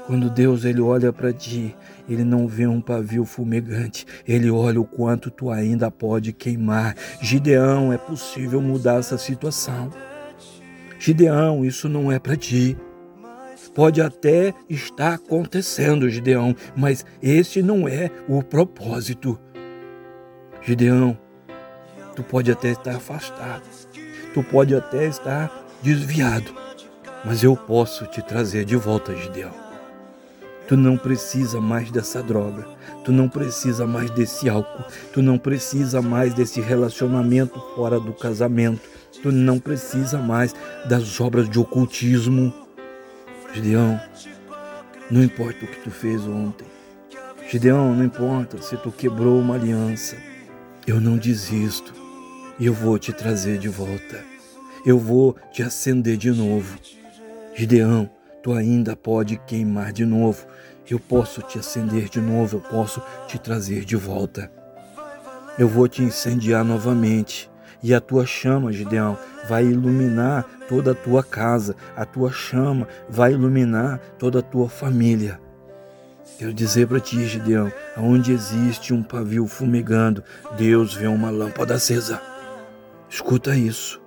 Quando 0.07 0.29
Deus 0.29 0.63
ele 0.63 0.79
olha 0.79 1.11
para 1.11 1.33
ti, 1.33 1.75
ele 2.07 2.23
não 2.23 2.47
vê 2.47 2.65
um 2.65 2.79
pavio 2.79 3.25
fumegante, 3.25 4.05
ele 4.25 4.49
olha 4.49 4.79
o 4.79 4.85
quanto 4.85 5.29
tu 5.29 5.49
ainda 5.49 5.91
pode 5.91 6.31
queimar. 6.31 6.95
Gideão, 7.21 7.91
é 7.91 7.97
possível 7.97 8.61
mudar 8.61 8.99
essa 8.99 9.17
situação. 9.17 9.91
Gideão, 10.97 11.65
isso 11.65 11.89
não 11.89 12.09
é 12.09 12.17
para 12.17 12.37
ti. 12.37 12.77
Pode 13.75 14.01
até 14.01 14.53
estar 14.69 15.15
acontecendo, 15.15 16.09
Gideão, 16.09 16.55
mas 16.73 17.05
esse 17.21 17.61
não 17.61 17.89
é 17.89 18.09
o 18.25 18.41
propósito. 18.41 19.37
Gideão, 20.61 21.17
tu 22.15 22.23
pode 22.23 22.49
até 22.51 22.71
estar 22.71 22.95
afastado, 22.95 23.63
tu 24.33 24.41
pode 24.43 24.73
até 24.73 25.07
estar 25.07 25.67
desviado, 25.81 26.53
mas 27.23 27.43
eu 27.43 27.55
posso 27.55 28.05
te 28.07 28.21
trazer 28.21 28.65
de 28.65 28.75
volta, 28.75 29.15
Gideão. 29.15 29.51
Tu 30.67 30.77
não 30.77 30.97
precisa 30.97 31.59
mais 31.59 31.91
dessa 31.91 32.23
droga, 32.23 32.65
tu 33.03 33.11
não 33.11 33.27
precisa 33.27 33.85
mais 33.85 34.09
desse 34.11 34.47
álcool, 34.47 34.85
tu 35.11 35.21
não 35.21 35.37
precisa 35.37 36.01
mais 36.01 36.33
desse 36.33 36.61
relacionamento 36.61 37.59
fora 37.75 37.99
do 37.99 38.13
casamento, 38.13 38.81
tu 39.21 39.31
não 39.31 39.59
precisa 39.59 40.17
mais 40.17 40.55
das 40.85 41.19
obras 41.19 41.49
de 41.49 41.59
ocultismo. 41.59 42.53
Gideão, 43.53 43.99
não 45.09 45.21
importa 45.21 45.65
o 45.65 45.67
que 45.67 45.81
tu 45.81 45.91
fez 45.91 46.21
ontem. 46.25 46.67
Gideão, 47.49 47.93
não 47.93 48.05
importa 48.05 48.61
se 48.61 48.77
tu 48.77 48.91
quebrou 48.91 49.39
uma 49.39 49.55
aliança. 49.55 50.15
Eu 50.87 51.01
não 51.01 51.17
desisto 51.17 52.01
eu 52.63 52.73
vou 52.75 52.99
te 52.99 53.11
trazer 53.11 53.57
de 53.57 53.67
volta. 53.67 54.23
Eu 54.85 54.99
vou 54.99 55.35
te 55.51 55.63
acender 55.63 56.15
de 56.15 56.29
novo. 56.29 56.77
Gideão, 57.53 58.09
tu 58.41 58.53
ainda 58.53 58.95
pode 58.95 59.37
queimar 59.37 59.91
de 59.91 60.05
novo. 60.05 60.45
Eu 60.89 60.99
posso 60.99 61.41
te 61.41 61.57
acender 61.57 62.09
de 62.09 62.19
novo, 62.19 62.57
eu 62.57 62.61
posso 62.61 63.01
te 63.27 63.39
trazer 63.39 63.85
de 63.85 63.95
volta. 63.95 64.51
Eu 65.57 65.67
vou 65.67 65.87
te 65.87 66.01
incendiar 66.01 66.65
novamente. 66.65 67.49
E 67.83 67.93
a 67.93 68.01
tua 68.01 68.25
chama, 68.25 68.73
Gideão, 68.73 69.17
vai 69.47 69.65
iluminar 69.65 70.45
toda 70.67 70.91
a 70.91 70.95
tua 70.95 71.23
casa, 71.23 71.75
a 71.95 72.05
tua 72.05 72.31
chama 72.31 72.87
vai 73.09 73.33
iluminar 73.33 73.99
toda 74.19 74.39
a 74.39 74.41
tua 74.41 74.69
família. 74.69 75.39
Quero 76.37 76.53
dizer 76.53 76.87
para 76.87 76.99
ti, 76.99 77.25
Gideão, 77.25 77.71
aonde 77.95 78.31
existe 78.31 78.93
um 78.93 79.03
pavio 79.03 79.47
fumegando, 79.47 80.23
Deus 80.57 80.93
vê 80.93 81.07
uma 81.07 81.29
lâmpada 81.29 81.75
acesa. 81.75 82.21
Escuta 83.09 83.55
isso. 83.55 84.01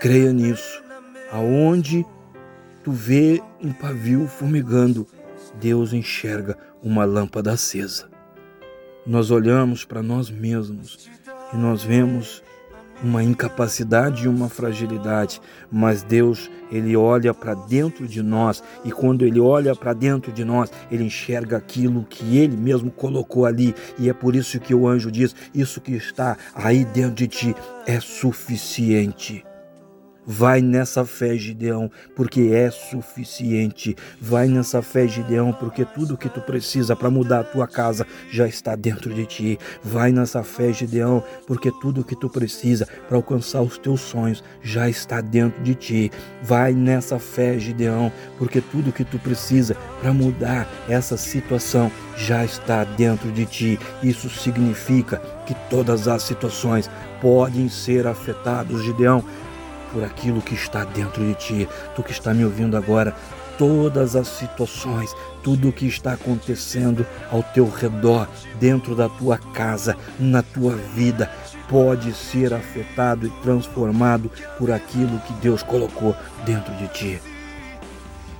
Creia 0.00 0.32
nisso. 0.32 0.82
Aonde 1.30 2.04
tu 2.86 2.92
vê 2.92 3.42
um 3.60 3.72
pavio 3.72 4.28
fumegando, 4.28 5.08
Deus 5.60 5.92
enxerga 5.92 6.56
uma 6.80 7.04
lâmpada 7.04 7.50
acesa. 7.50 8.08
Nós 9.04 9.32
olhamos 9.32 9.84
para 9.84 10.04
nós 10.04 10.30
mesmos 10.30 11.10
e 11.52 11.56
nós 11.56 11.82
vemos 11.82 12.44
uma 13.02 13.24
incapacidade 13.24 14.24
e 14.24 14.28
uma 14.28 14.48
fragilidade, 14.48 15.40
mas 15.68 16.04
Deus, 16.04 16.48
ele 16.70 16.96
olha 16.96 17.34
para 17.34 17.54
dentro 17.54 18.06
de 18.06 18.22
nós 18.22 18.62
e 18.84 18.92
quando 18.92 19.24
ele 19.24 19.40
olha 19.40 19.74
para 19.74 19.92
dentro 19.92 20.30
de 20.30 20.44
nós, 20.44 20.70
ele 20.88 21.02
enxerga 21.02 21.56
aquilo 21.56 22.06
que 22.08 22.38
ele 22.38 22.56
mesmo 22.56 22.92
colocou 22.92 23.46
ali, 23.46 23.74
e 23.98 24.08
é 24.08 24.12
por 24.12 24.36
isso 24.36 24.60
que 24.60 24.72
o 24.72 24.86
anjo 24.86 25.10
diz: 25.10 25.34
Isso 25.52 25.80
que 25.80 25.90
está 25.90 26.36
aí 26.54 26.84
dentro 26.84 27.16
de 27.16 27.26
ti 27.26 27.56
é 27.84 27.98
suficiente. 27.98 29.44
Vai 30.26 30.60
nessa 30.60 31.04
fé, 31.04 31.36
Gideão, 31.36 31.88
porque 32.16 32.50
é 32.52 32.68
suficiente. 32.70 33.96
Vai 34.20 34.48
nessa 34.48 34.82
fé, 34.82 35.06
Gideão, 35.06 35.52
porque 35.52 35.84
tudo 35.84 36.16
que 36.16 36.28
tu 36.28 36.40
precisa 36.40 36.96
para 36.96 37.08
mudar 37.08 37.40
a 37.40 37.44
tua 37.44 37.68
casa 37.68 38.04
já 38.28 38.48
está 38.48 38.74
dentro 38.74 39.14
de 39.14 39.24
ti. 39.24 39.58
Vai 39.82 40.10
nessa 40.10 40.42
fé, 40.42 40.72
Gideão, 40.72 41.22
porque 41.46 41.70
tudo 41.80 42.04
que 42.04 42.16
tu 42.16 42.28
precisa 42.28 42.88
para 43.06 43.16
alcançar 43.16 43.62
os 43.62 43.78
teus 43.78 44.00
sonhos 44.00 44.42
já 44.62 44.88
está 44.88 45.20
dentro 45.20 45.62
de 45.62 45.74
ti. 45.76 46.10
Vai 46.42 46.72
nessa 46.72 47.20
fé, 47.20 47.56
Gideão, 47.56 48.10
porque 48.36 48.60
tudo 48.60 48.92
que 48.92 49.04
tu 49.04 49.20
precisa 49.20 49.76
para 50.00 50.12
mudar 50.12 50.68
essa 50.88 51.16
situação 51.16 51.90
já 52.16 52.44
está 52.44 52.82
dentro 52.82 53.30
de 53.30 53.46
ti. 53.46 53.78
Isso 54.02 54.28
significa 54.28 55.18
que 55.46 55.54
todas 55.70 56.08
as 56.08 56.22
situações 56.22 56.90
podem 57.20 57.68
ser 57.68 58.06
afetadas, 58.06 58.82
Gideão, 58.82 59.24
por 59.96 60.04
aquilo 60.04 60.42
que 60.42 60.54
está 60.54 60.84
dentro 60.84 61.24
de 61.24 61.34
ti. 61.34 61.68
Tu 61.94 62.02
que 62.02 62.12
está 62.12 62.34
me 62.34 62.44
ouvindo 62.44 62.76
agora, 62.76 63.16
todas 63.56 64.14
as 64.14 64.28
situações, 64.28 65.10
tudo 65.42 65.70
o 65.70 65.72
que 65.72 65.86
está 65.86 66.12
acontecendo 66.12 67.06
ao 67.32 67.42
teu 67.42 67.66
redor, 67.66 68.28
dentro 68.60 68.94
da 68.94 69.08
tua 69.08 69.38
casa, 69.38 69.96
na 70.20 70.42
tua 70.42 70.76
vida, 70.94 71.30
pode 71.66 72.12
ser 72.12 72.52
afetado 72.52 73.26
e 73.26 73.30
transformado 73.40 74.30
por 74.58 74.70
aquilo 74.70 75.18
que 75.20 75.32
Deus 75.40 75.62
colocou 75.62 76.14
dentro 76.44 76.74
de 76.74 76.88
ti. 76.88 77.22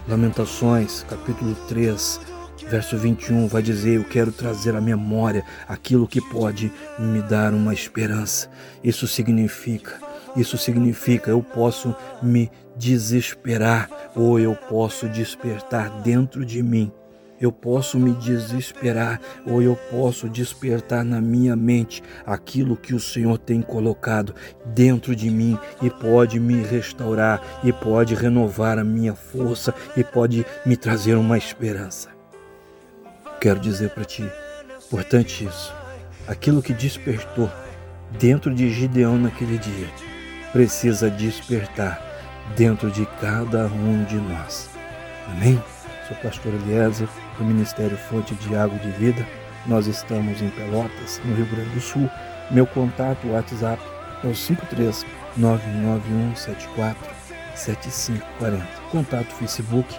Lamentações, 0.07 1.07
capítulo 1.09 1.55
3, 1.69 2.21
verso 2.69 2.99
21 2.99 3.49
vai 3.49 3.63
dizer: 3.63 3.97
Eu 3.97 4.05
quero 4.05 4.31
trazer 4.31 4.77
à 4.77 4.81
memória 4.81 5.43
aquilo 5.67 6.07
que 6.07 6.21
pode 6.21 6.71
me 6.99 7.23
dar 7.23 7.55
uma 7.55 7.73
esperança. 7.73 8.51
Isso 8.85 9.09
significa 9.09 10.06
isso 10.37 10.59
significa 10.59 11.31
eu 11.31 11.43
posso 11.43 11.95
me 12.23 12.51
desesperar 12.77 13.89
ou 14.15 14.39
eu 14.39 14.55
posso 14.55 15.09
despertar 15.09 15.91
dentro 16.03 16.45
de 16.45 16.63
mim. 16.63 16.93
Eu 17.39 17.53
posso 17.53 17.99
me 17.99 18.13
desesperar 18.13 19.21
ou 19.47 19.61
eu 19.61 19.77
posso 19.91 20.27
despertar 20.29 21.05
na 21.05 21.21
minha 21.21 21.55
mente 21.55 22.03
aquilo 22.25 22.77
que 22.77 22.95
o 22.95 23.01
Senhor 23.01 23.37
tem 23.37 23.61
colocado 23.61 24.35
dentro 24.65 25.15
de 25.15 25.29
mim 25.29 25.59
e 25.83 25.91
pode 25.91 26.41
me 26.41 26.63
restaurar 26.63 27.43
e 27.63 27.73
pode 27.73 28.15
renovar 28.15 28.79
a 28.79 28.85
minha 28.85 29.15
força 29.15 29.75
e 29.95 30.03
pode 30.03 30.47
me 30.65 30.77
trazer 30.79 31.15
uma 31.17 31.37
esperança. 31.37 32.09
Quero 33.39 33.61
dizer 33.61 33.91
para 33.91 34.05
ti, 34.05 34.25
importante 34.87 35.45
isso, 35.45 35.75
aquilo 36.27 36.63
que 36.63 36.73
despertou 36.73 37.51
dentro 38.19 38.55
de 38.55 38.71
Gideão 38.71 39.19
naquele 39.19 39.59
dia 39.59 40.16
precisa 40.57 41.11
despertar 41.11 42.01
dentro 42.57 42.91
de 42.91 43.05
cada 43.21 43.67
um 43.67 44.05
de 44.05 44.17
nós. 44.17 44.71
Amém? 45.29 45.63
Sou 46.09 46.17
pastor 46.23 46.55
Eliezer, 46.55 47.07
do 47.37 47.45
Ministério 47.45 47.95
Fonte 48.09 48.35
de 48.37 48.57
Água 48.57 48.79
de 48.79 48.89
Vida. 48.93 49.27
Nós 49.67 49.87
estamos 49.87 50.41
em 50.41 50.49
Pelotas, 50.49 51.21
no 51.27 51.35
Rio 51.35 51.45
Grande 51.45 51.69
do 51.69 51.81
Sul. 51.83 52.09
Meu 52.51 52.67
contato 52.67 53.29
WhatsApp 53.29 53.83
é 54.25 54.29
o 54.29 54.35
53 54.35 55.05
99174 55.37 57.15
7540. 57.55 58.67
Contato 58.91 59.35
Facebook, 59.35 59.95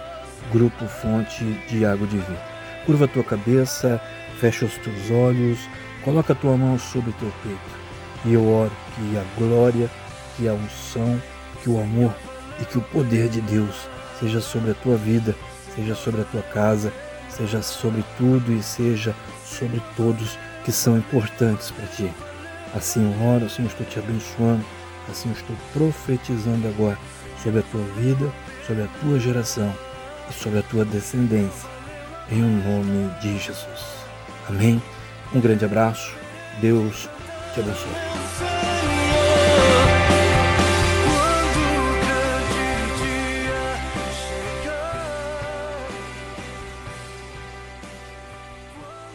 Grupo 0.50 0.88
Fonte 0.88 1.44
de 1.68 1.86
Água 1.86 2.08
de 2.08 2.16
Vida. 2.16 2.42
Curva 2.84 3.04
a 3.04 3.08
tua 3.08 3.22
cabeça, 3.22 4.02
fecha 4.40 4.64
os 4.64 4.76
teus 4.78 5.08
olhos, 5.08 5.60
coloca 6.02 6.32
a 6.32 6.36
tua 6.36 6.56
mão 6.56 6.76
sobre 6.76 7.10
o 7.10 7.14
teu 7.14 7.32
peito. 7.44 7.78
E 8.24 8.34
eu 8.34 8.44
oro 8.44 8.72
que 8.96 9.16
a 9.16 9.24
glória 9.38 9.88
que 10.38 10.48
a 10.48 10.52
unção, 10.54 11.20
que 11.62 11.68
o 11.68 11.80
amor 11.80 12.14
e 12.60 12.64
que 12.64 12.78
o 12.78 12.82
poder 12.82 13.28
de 13.28 13.40
Deus 13.40 13.74
seja 14.20 14.40
sobre 14.40 14.70
a 14.70 14.74
tua 14.74 14.96
vida, 14.96 15.34
seja 15.74 15.94
sobre 15.94 16.20
a 16.22 16.24
tua 16.24 16.42
casa, 16.42 16.92
seja 17.28 17.60
sobre 17.60 18.04
tudo 18.16 18.52
e 18.52 18.62
seja 18.62 19.14
sobre 19.44 19.82
todos 19.96 20.38
que 20.64 20.70
são 20.70 20.96
importantes 20.96 21.70
para 21.72 21.86
ti. 21.86 22.10
Assim 22.74 23.02
eu 23.02 23.26
oro, 23.26 23.46
assim 23.46 23.62
eu 23.62 23.68
estou 23.68 23.86
te 23.86 23.98
abençoando, 23.98 24.64
assim 25.10 25.28
eu 25.28 25.34
estou 25.34 25.56
profetizando 25.72 26.68
agora 26.68 26.98
sobre 27.42 27.60
a 27.60 27.62
tua 27.62 27.84
vida, 27.96 28.32
sobre 28.66 28.84
a 28.84 28.88
tua 29.00 29.18
geração 29.18 29.72
e 30.30 30.32
sobre 30.32 30.60
a 30.60 30.62
tua 30.62 30.84
descendência, 30.84 31.68
em 32.30 32.42
o 32.42 32.46
nome 32.46 33.10
de 33.20 33.38
Jesus. 33.38 33.98
Amém? 34.48 34.82
Um 35.34 35.40
grande 35.40 35.64
abraço, 35.64 36.14
Deus 36.60 37.08
te 37.54 37.60
abençoe. 37.60 38.57